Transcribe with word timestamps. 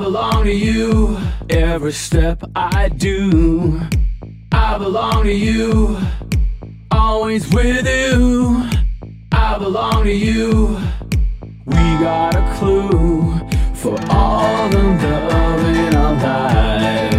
belong 0.00 0.44
to 0.44 0.54
you. 0.54 1.18
Every 1.50 1.92
step 1.92 2.42
I 2.56 2.88
do, 2.88 3.82
I 4.50 4.78
belong 4.78 5.24
to 5.24 5.32
you. 5.32 5.98
Always 6.90 7.46
with 7.52 7.86
you, 7.86 8.66
I 9.30 9.58
belong 9.58 10.04
to 10.04 10.12
you. 10.12 10.78
We 11.66 11.84
got 12.06 12.34
a 12.34 12.54
clue 12.56 13.38
for 13.74 13.94
all 14.08 14.70
the 14.70 14.78
love 14.78 15.64
in 15.66 15.94
our 15.94 16.14
life. 16.14 17.12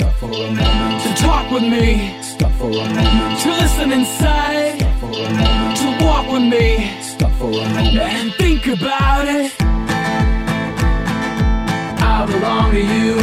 Stop 0.00 0.14
for 0.14 0.32
a 0.32 0.50
moment 0.50 1.02
to 1.02 1.22
talk 1.22 1.50
with 1.50 1.62
me. 1.64 2.22
Stop 2.22 2.52
for 2.52 2.70
a 2.70 2.88
moment 2.88 3.40
to 3.42 3.50
listen 3.50 3.92
inside. 3.92 4.80
Stop 4.80 5.00
for 5.00 5.10
a 5.12 5.30
moment 5.34 5.76
to 5.76 6.04
walk 6.04 6.32
with 6.32 6.42
me. 6.42 7.07
For 7.38 7.44
a 7.44 7.50
moment 7.50 7.96
and 7.98 8.34
think 8.34 8.66
about 8.66 9.28
it. 9.28 9.52
I 12.02 12.26
belong 12.26 12.72
to 12.72 12.80
you. 12.80 13.14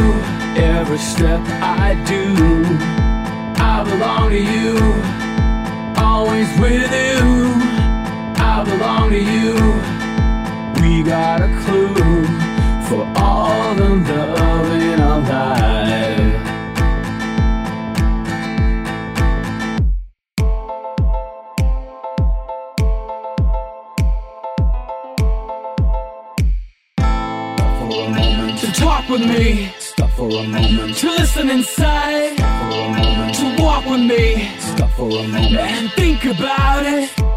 Every 0.56 0.96
step 0.96 1.40
I 1.60 1.92
do, 2.06 2.32
I 3.62 3.84
belong 3.84 4.30
to 4.30 4.40
you. 4.40 4.78
Always 6.02 6.48
with 6.58 6.90
you, 6.90 7.52
I 8.42 8.64
belong 8.64 9.10
to 9.10 9.20
you. 9.20 9.52
We 10.80 11.02
got 11.02 11.42
a 11.42 11.48
clue 11.64 12.24
for 12.88 13.04
all 13.20 13.74
the 13.74 13.96
love 13.96 14.35
for 27.96 28.04
a 28.04 28.10
moment 28.10 28.58
to 28.58 28.72
talk 28.72 29.08
with 29.08 29.22
me. 29.22 29.72
Stop 29.78 30.10
for 30.10 30.28
a 30.28 30.44
moment 30.44 30.96
to 30.96 31.06
listen 31.10 31.48
inside. 31.48 32.34
Stop 32.34 32.72
for 32.72 32.78
a 32.78 32.88
moment 32.90 33.34
to 33.34 33.62
walk 33.62 33.86
with 33.86 34.00
me. 34.00 34.50
Stop 34.58 34.90
for 34.90 35.08
a 35.08 35.28
moment 35.28 35.56
and 35.56 35.90
think 35.92 36.24
about 36.24 36.84
it. 36.84 37.35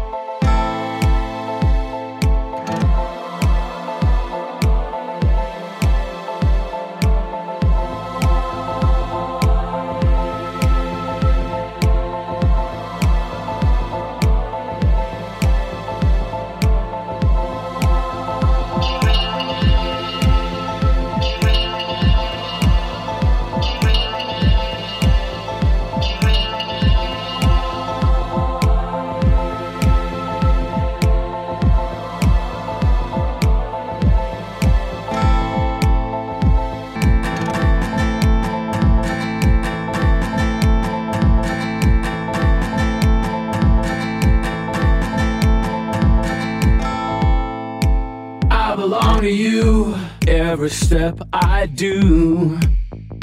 Belong 49.20 49.36
to 49.36 49.42
you. 49.42 49.94
Every 50.26 50.70
step 50.70 51.18
I 51.32 51.66
do, 51.66 52.58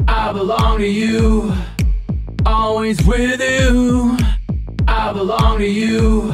I 0.07 0.31
belong 0.31 0.79
to 0.79 0.87
you. 0.87 1.53
Always 2.45 3.03
with 3.05 3.41
you, 3.41 4.17
I 4.87 5.11
belong 5.13 5.57
to 5.59 5.67
you. 5.67 6.33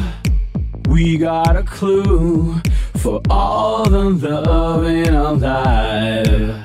We 0.90 1.18
got 1.18 1.56
a 1.56 1.64
clue 1.64 2.62
for 2.98 3.22
all 3.30 3.86
the 3.86 4.42
love 4.42 4.86
in 4.86 5.16
our 5.16 5.34
life. 5.34 6.63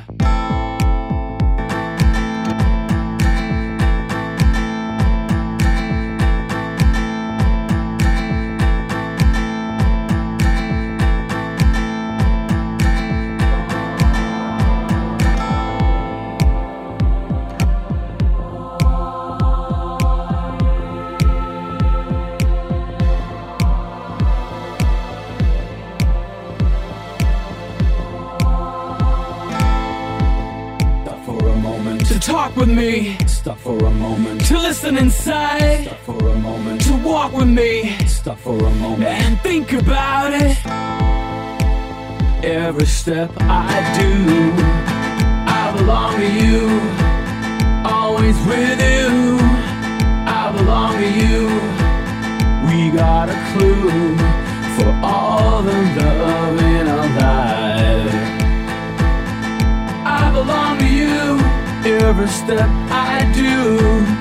Talk 32.28 32.55
with 32.56 32.69
me. 32.69 33.16
Stop 33.27 33.59
for 33.59 33.78
a 33.78 33.91
moment 33.91 34.44
to 34.47 34.59
listen 34.59 34.99
inside. 34.99 35.87
Stop 35.87 36.00
for 36.00 36.28
a 36.28 36.34
moment 36.37 36.83
to 36.83 36.94
walk 36.97 37.33
with 37.33 37.49
me. 37.49 37.97
Stop 38.06 38.39
for 38.39 38.59
a 38.59 38.71
moment 38.87 39.11
and 39.25 39.41
think 39.41 39.72
about 39.72 40.34
it. 40.34 40.56
Every 42.44 42.87
step 42.87 43.31
I 43.41 43.72
do, 43.99 44.12
I 45.61 45.65
belong 45.77 46.17
to 46.22 46.31
you. 46.44 46.65
Always 47.97 48.37
with 48.47 48.78
you, 48.93 49.38
I 50.41 50.53
belong 50.56 50.93
to 51.03 51.11
you. 51.22 51.43
We 52.69 52.91
got 52.94 53.31
a 53.31 53.38
clue 53.50 54.17
for 54.77 54.91
all 55.03 55.62
the 55.62 55.81
every 62.08 62.26
step 62.26 62.70
I 62.91 63.30
do. 63.34 64.18